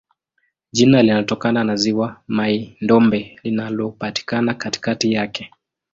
Jina 0.73 1.03
linatokana 1.03 1.63
na 1.63 1.75
ziwa 1.75 2.21
Mai-Ndombe 2.27 3.39
linalopatikana 3.43 4.53
katikati 4.53 5.13
yake. 5.13 5.51